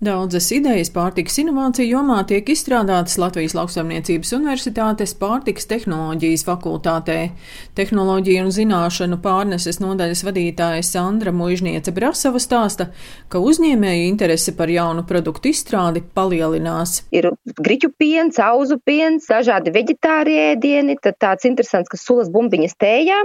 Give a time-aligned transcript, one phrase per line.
[0.00, 7.16] Daudzas idejas pārtikas inovāciju jomā tiek izstrādātas Latvijas Lauksaimniecības Universitātes pārtikas tehnoloģijas fakultātē.
[7.76, 12.86] Tehnoloģiju un zināšanu pārneses nodaļas vadītāja Sandra Muižniece Brasava stāsta,
[13.28, 17.02] ka uzņēmēju interese par jaunu produktu izstrādi palielinās.
[17.12, 17.28] Ir
[17.60, 23.20] griķu piens, auzu piens, dažādi veģetārie ēdieni, tad tāds interesants, ka sulas bumbiņas tējā,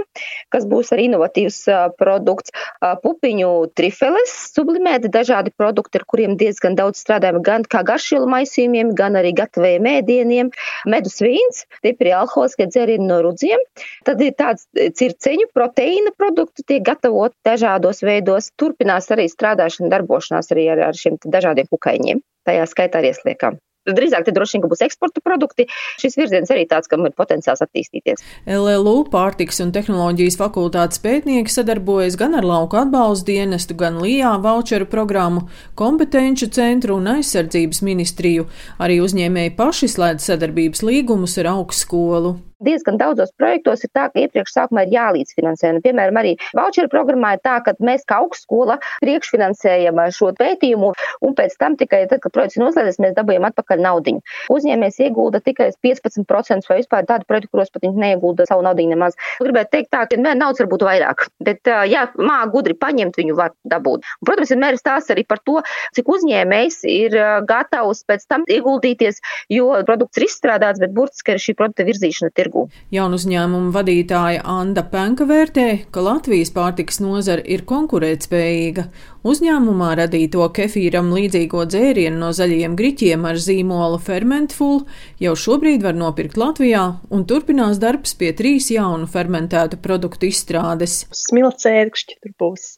[0.52, 1.62] kas būs arī inovatīvs
[1.96, 2.52] produkts,
[2.84, 8.94] pupiņu trifeles, sublimēti dažādi produkti, ar kuriem diezgan diezgan daudz strādājam gan kā garšvielu maisījumiem,
[8.94, 10.50] gan arī gatavējiem ēdieniem.
[10.86, 13.58] Medus vīns, stipri alkoholiskie dzērieni no rudziem.
[14.04, 18.50] Tad ir tāds circeņu proteīna produktu, tiek gatavot dažādos veidos.
[18.58, 22.22] Turpinās arī strādāšana, darbošanās arī ar, ar šiem dažādiem kukaiņiem.
[22.46, 25.68] Tajā skaitā arī iesliekam drīzāk te droši vien, būs eksporta produkti.
[26.00, 28.24] Šis virziens arī tāds, kam ir potenciāls attīstīties.
[28.46, 34.88] LLU pārtiks un tehnoloģijas fakultātes pētnieki sadarbojas gan ar lauku atbalstu dienestu, gan LIA voucheru
[34.90, 35.46] programmu,
[35.78, 38.48] kompetenču centru un aizsardzības ministriju.
[38.82, 44.54] Arī uzņēmēji paši slēdz sadarbības līgumus ar augstskolu diezgan daudzos projektos ir tā, ka iepriekš
[44.54, 45.72] sākumā ir jālīdzfinansē.
[45.76, 50.92] Nu, piemēram, arī voucheru programmā ir tā, ka mēs kā augstskola priekšfinansējam šo pētījumu,
[51.26, 54.16] un pēc tam tikai tad, kad projekts ir noslēdzies, mēs dabūjam atpakaļ naudu.
[54.52, 59.16] Uzņēmējs iegulda tikai 15% vai vispār tādu projektu, kuros pat viņš neiegulda savu naudu nemaz.
[59.42, 63.36] Gribētu teikt tā, ka vienmēr naudas var būt vairāk, bet jā, māk gudri paņemt, viņu
[63.38, 64.06] var dabūt.
[64.20, 65.58] Un, protams, vienmēr ir stāsts arī par to,
[65.96, 67.16] cik uzņēmējs ir
[67.48, 69.20] gatavs pēc tam ieguldīties,
[69.52, 72.66] jo produkts ir izstrādāts, bet burtiski ir šī produkta virzīšana tirgu.
[72.94, 78.86] Jaunu uzņēmumu vadītāja Anda Penka vērtē, ka Latvijas pārtiks nozara ir konkurētspējīga.
[79.26, 84.84] Uzņēmumā radīto kefīram līdzīgo dzērienu no zaļajiem griķiem ar zīmolu Fermentful
[85.22, 91.04] jau šobrīd var nopirkt Latvijā un turpinās darbs pie trīs jaunu fermentētu produktu izstrādes.
[91.26, 92.74] Smilcēkšķi tur būs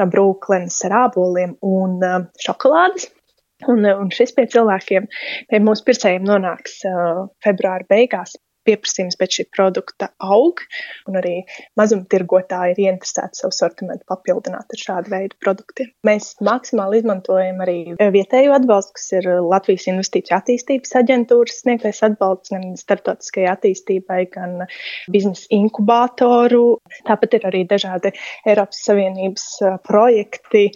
[0.00, 3.10] brūklenes ar āboliem un uh, šokolādes.
[3.68, 5.04] Un, un šis pie cilvēkiem,
[5.50, 8.38] pie mūsu pircējiem nonāks uh, februāra beigās
[8.70, 10.62] pieprasījums pēc šī produkta aug,
[11.10, 11.34] un arī
[11.80, 15.90] mazumtirgotāji ir ieinteresēti savu sortimentu papildināt ar šādu veidu produktiem.
[16.06, 22.66] Mēs maksimāli izmantojam arī vietējo atbalstu, kas ir Latvijas Investīciju attīstības aģentūras sniegtais atbalsts gan
[22.80, 24.64] starptautiskajai attīstībai, gan
[25.12, 26.64] biznesa inkubātoru.
[27.08, 28.14] Tāpat ir arī dažādi
[28.48, 29.46] Eiropas Savienības
[29.86, 30.68] projekti,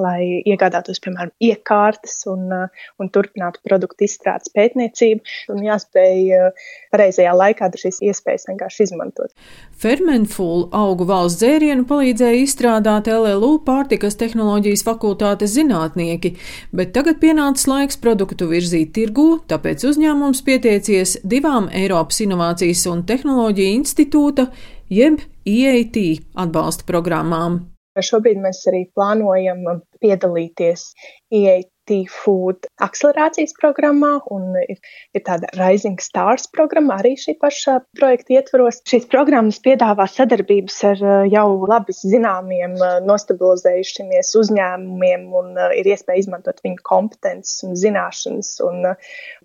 [0.00, 5.24] lai iegādātos, piemēram, iekārtas un, uh, un turpinātu produktu izstrādes pētniecību.
[5.54, 9.34] Un jāspēj uh, pareizajā laikā šīs iespējas vienkārši izmantot.
[9.76, 16.34] Fermentful augu valsts dzērienu palīdzēja izstrādāt LLU pārtikas tehnoloģijas fakultātes zinātnieki,
[16.76, 23.76] bet tagad pienācis laiks produktu virzīt tirgū, tāpēc uzņēmums pieteicies divām Eiropas Inovācijas un Tehnoloģija
[23.76, 24.50] institūta
[24.92, 26.02] jeb EIT
[26.34, 27.75] atbalsta programmām.
[28.04, 29.62] Šobrīd mēs arī plānojam
[30.02, 30.90] piedalīties
[31.32, 34.80] EAT Food akcelerācijas programmā un ir,
[35.14, 38.80] ir tāda Rising Stars programma arī šī paša projekta ietvaros.
[38.90, 45.92] Šīs programmas piedāvā sadarbības ar uh, jau labi zināmiem, uh, nostabilizējušamies uzņēmumiem un uh, ir
[45.94, 48.92] iespēja izmantot viņu kompetences un zināšanas un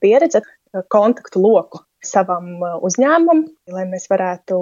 [0.01, 0.41] pieredzi,
[0.91, 3.43] kontaktu loku savam uzņēmumam,
[3.75, 4.57] lai mēs varētu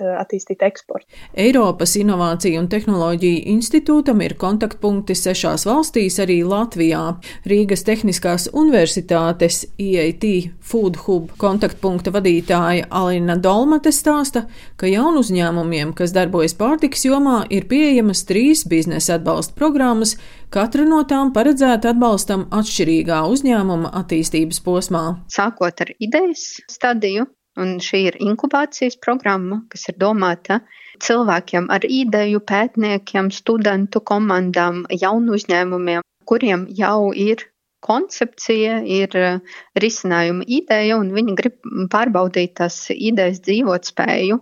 [0.00, 1.06] attīstīt eksportu.
[1.38, 7.02] Eiropas Inovāciju un Tehnoloģiju institūtam ir kontaktpunkti sešās valstīs, arī Latvijā.
[7.48, 10.24] Rīgas Tehniskās Universitātes EIT
[10.60, 17.68] Food Hub kontaktpunkta vadītāja Alina Dolmate stāsta, ka jaunu uzņēmumiem, kas darbojas pārtiks jomā, ir
[17.70, 20.16] pieejamas trīs biznesa atbalsta programmas,
[20.52, 25.04] katra no tām paredzēta atbalstam atšķirīgā uzņēmuma attīstības posmā.
[25.32, 27.28] Sākot ar idejas stadiju,
[27.60, 30.62] Un šī ir inkubācijas programma, kas ir domāta
[31.04, 37.44] cilvēkiem ar ideju, pētniekiem, studentu komandām, jaunu uzņēmumiem, kuriem jau ir
[37.82, 41.58] koncepcija, ir eh, risinājuma ideja, un viņi grib
[41.92, 44.38] pārbaudīt tās idejas dzīvotspēju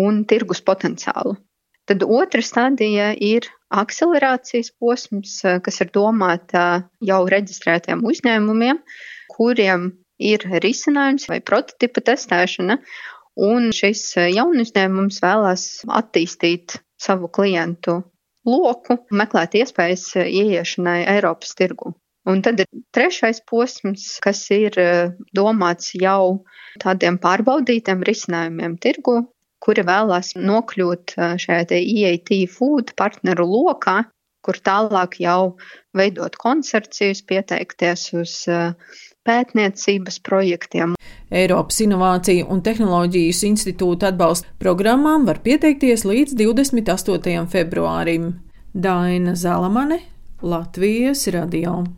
[0.00, 1.36] un tirgus potenciālu.
[1.90, 6.66] Tad otra stadija ir akcelerācijas posms, eh, kas ir domāta
[7.12, 8.82] jau reģistrētiem uzņēmumiem,
[9.36, 12.78] kuriem ir risinājums vai prototipa testēšana,
[13.40, 18.00] un šis eh, jaunuzņēmums vēlās attīstīt savu klientu
[18.48, 21.94] loku, meklēt iespējas eh, ieiešanai Eiropas tirgu.
[22.28, 26.44] Un tad ir trešais posms, kas ir eh, domāts jau
[26.82, 29.22] tādiem pārbaudītiem risinājumiem tirgu,
[29.60, 33.98] kuri vēlās nokļūt šajā EAT food partneru lokā,
[34.40, 35.58] kur tālāk jau
[35.92, 38.36] veidot konsorcijus, pieteikties uz
[39.30, 40.96] pētniecības projektiem.
[41.30, 47.46] Eiropas Inovāciju un Tehnoloģijas institūta atbalsta programmām var pieteikties līdz 28.
[47.54, 48.32] februārim.
[48.74, 50.02] Daina Zalamane,
[50.42, 51.80] Latvijas radio.